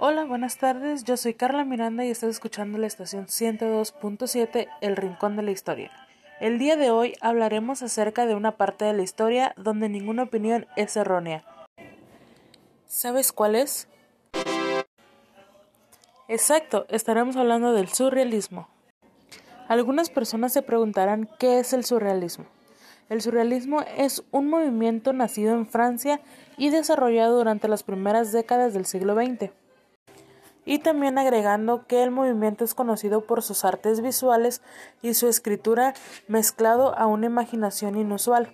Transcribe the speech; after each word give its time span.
Hola, 0.00 0.24
buenas 0.24 0.58
tardes. 0.58 1.02
Yo 1.02 1.16
soy 1.16 1.34
Carla 1.34 1.64
Miranda 1.64 2.04
y 2.04 2.10
estás 2.10 2.30
escuchando 2.30 2.78
la 2.78 2.86
estación 2.86 3.26
102.7 3.26 4.68
El 4.80 4.94
Rincón 4.94 5.34
de 5.34 5.42
la 5.42 5.50
Historia. 5.50 5.90
El 6.38 6.60
día 6.60 6.76
de 6.76 6.92
hoy 6.92 7.16
hablaremos 7.20 7.82
acerca 7.82 8.24
de 8.24 8.36
una 8.36 8.52
parte 8.52 8.84
de 8.84 8.92
la 8.92 9.02
historia 9.02 9.54
donde 9.56 9.88
ninguna 9.88 10.22
opinión 10.22 10.68
es 10.76 10.96
errónea. 10.96 11.42
¿Sabes 12.86 13.32
cuál 13.32 13.56
es? 13.56 13.88
Exacto, 16.28 16.86
estaremos 16.90 17.36
hablando 17.36 17.72
del 17.72 17.88
surrealismo. 17.88 18.68
Algunas 19.66 20.10
personas 20.10 20.52
se 20.52 20.62
preguntarán 20.62 21.28
qué 21.40 21.58
es 21.58 21.72
el 21.72 21.84
surrealismo. 21.84 22.44
El 23.08 23.20
surrealismo 23.20 23.82
es 23.96 24.22
un 24.30 24.48
movimiento 24.48 25.12
nacido 25.12 25.54
en 25.54 25.66
Francia 25.66 26.20
y 26.56 26.70
desarrollado 26.70 27.36
durante 27.36 27.66
las 27.66 27.82
primeras 27.82 28.30
décadas 28.30 28.74
del 28.74 28.86
siglo 28.86 29.16
XX 29.16 29.50
y 30.68 30.80
también 30.80 31.16
agregando 31.16 31.86
que 31.86 32.02
el 32.02 32.10
movimiento 32.10 32.62
es 32.62 32.74
conocido 32.74 33.22
por 33.22 33.42
sus 33.42 33.64
artes 33.64 34.02
visuales 34.02 34.60
y 35.00 35.14
su 35.14 35.26
escritura 35.26 35.94
mezclado 36.26 36.94
a 36.98 37.06
una 37.06 37.24
imaginación 37.24 37.96
inusual. 37.96 38.52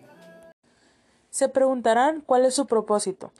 Se 1.31 1.49
preguntarán 1.49 2.21
cuál 2.21 2.45
es 2.45 2.55
su 2.55 2.67
propósito. 2.67 3.33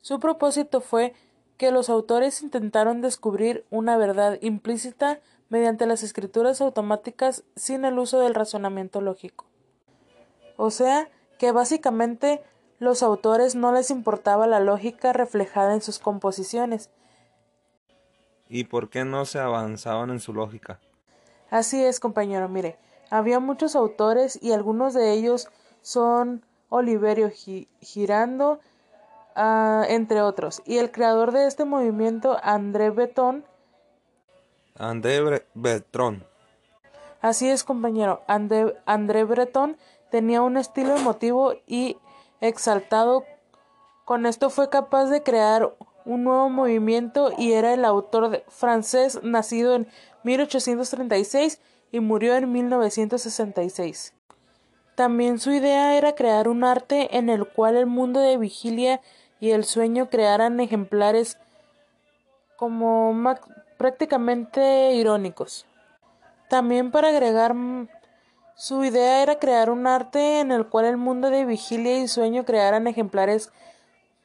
Su 0.00 0.20
propósito 0.20 0.80
fue 0.80 1.12
que 1.58 1.70
los 1.70 1.90
autores 1.90 2.40
intentaron 2.40 3.02
descubrir 3.02 3.66
una 3.68 3.98
verdad 3.98 4.38
implícita 4.40 5.20
mediante 5.50 5.84
las 5.84 6.02
escrituras 6.02 6.62
automáticas 6.62 7.44
sin 7.56 7.84
el 7.84 7.98
uso 7.98 8.20
del 8.20 8.34
razonamiento 8.34 9.02
lógico. 9.02 9.44
O 10.56 10.70
sea, 10.70 11.10
que 11.38 11.52
básicamente 11.52 12.42
los 12.78 13.02
autores 13.02 13.54
no 13.54 13.70
les 13.70 13.90
importaba 13.90 14.46
la 14.46 14.60
lógica 14.60 15.12
reflejada 15.12 15.74
en 15.74 15.82
sus 15.82 15.98
composiciones, 15.98 16.88
¿Y 18.48 18.64
por 18.64 18.88
qué 18.88 19.04
no 19.04 19.24
se 19.24 19.38
avanzaban 19.38 20.10
en 20.10 20.20
su 20.20 20.32
lógica? 20.32 20.80
Así 21.50 21.82
es, 21.84 22.00
compañero. 22.00 22.48
Mire, 22.48 22.78
había 23.10 23.40
muchos 23.40 23.76
autores 23.76 24.38
y 24.42 24.52
algunos 24.52 24.94
de 24.94 25.12
ellos 25.12 25.48
son 25.82 26.44
Oliverio 26.68 27.30
Girando, 27.80 28.60
uh, 29.36 29.82
entre 29.88 30.22
otros. 30.22 30.62
Y 30.64 30.78
el 30.78 30.90
creador 30.90 31.32
de 31.32 31.46
este 31.46 31.64
movimiento, 31.64 32.38
André 32.42 32.90
Breton. 32.90 33.44
André 34.78 35.46
Breton. 35.54 36.24
Así 37.20 37.48
es, 37.48 37.64
compañero. 37.64 38.22
André, 38.26 38.76
André 38.86 39.24
Breton 39.24 39.76
tenía 40.10 40.42
un 40.42 40.56
estilo 40.56 40.96
emotivo 40.96 41.54
y 41.66 41.96
exaltado. 42.40 43.24
Con 44.04 44.26
esto 44.26 44.50
fue 44.50 44.70
capaz 44.70 45.06
de 45.06 45.22
crear 45.22 45.74
un 46.08 46.24
nuevo 46.24 46.48
movimiento 46.48 47.32
y 47.36 47.52
era 47.52 47.74
el 47.74 47.84
autor 47.84 48.42
francés 48.48 49.20
nacido 49.22 49.74
en 49.74 49.86
1836 50.22 51.60
y 51.92 52.00
murió 52.00 52.34
en 52.34 52.50
1966. 52.50 54.14
También 54.94 55.38
su 55.38 55.52
idea 55.52 55.96
era 55.98 56.14
crear 56.14 56.48
un 56.48 56.64
arte 56.64 57.18
en 57.18 57.28
el 57.28 57.46
cual 57.46 57.76
el 57.76 57.86
mundo 57.86 58.20
de 58.20 58.38
vigilia 58.38 59.02
y 59.38 59.50
el 59.50 59.64
sueño 59.64 60.08
crearan 60.08 60.58
ejemplares 60.60 61.36
como 62.56 63.14
prácticamente 63.76 64.94
irónicos. 64.94 65.66
También 66.48 66.90
para 66.90 67.10
agregar 67.10 67.54
su 68.56 68.82
idea 68.82 69.22
era 69.22 69.38
crear 69.38 69.68
un 69.68 69.86
arte 69.86 70.40
en 70.40 70.52
el 70.52 70.66
cual 70.66 70.86
el 70.86 70.96
mundo 70.96 71.28
de 71.28 71.44
vigilia 71.44 71.98
y 71.98 72.08
sueño 72.08 72.46
crearan 72.46 72.86
ejemplares 72.86 73.52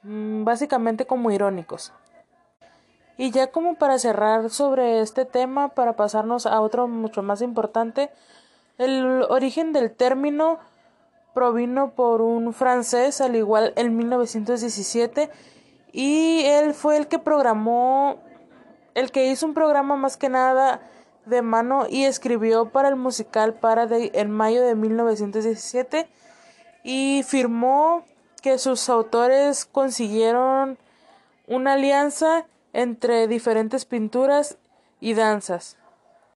básicamente 0.03 1.05
como 1.05 1.31
irónicos. 1.31 1.93
Y 3.17 3.31
ya 3.31 3.51
como 3.51 3.75
para 3.75 3.99
cerrar 3.99 4.49
sobre 4.49 5.02
este 5.02 5.25
tema, 5.25 5.69
para 5.69 5.95
pasarnos 5.95 6.45
a 6.45 6.61
otro 6.61 6.87
mucho 6.87 7.21
más 7.21 7.41
importante, 7.41 8.09
el 8.77 9.23
origen 9.30 9.71
del 9.71 9.92
término 9.92 10.59
provino 11.33 11.92
por 11.92 12.21
un 12.21 12.53
francés, 12.53 13.21
al 13.21 13.36
igual 13.36 13.73
en 13.75 13.95
1917, 13.95 15.30
y 15.92 16.43
él 16.45 16.73
fue 16.73 16.97
el 16.97 17.08
que 17.08 17.19
programó, 17.19 18.17
el 18.95 19.11
que 19.11 19.27
hizo 19.27 19.45
un 19.45 19.53
programa 19.53 19.95
más 19.95 20.17
que 20.17 20.30
nada 20.30 20.81
de 21.25 21.42
mano 21.42 21.86
y 21.89 22.03
escribió 22.03 22.69
para 22.69 22.89
el 22.89 22.95
musical 22.95 23.53
para 23.53 23.87
en 23.89 24.31
mayo 24.31 24.61
de 24.61 24.75
1917 24.75 26.08
y 26.83 27.23
firmó 27.23 28.03
que 28.43 28.59
sus 28.59 28.89
autores 28.89 29.64
consiguieron 29.65 30.77
una 31.48 31.73
alianza 31.73 32.45
entre 32.73 33.27
diferentes 33.30 33.86
pinturas 33.86 34.58
y 34.99 35.14
danzas. 35.14 35.77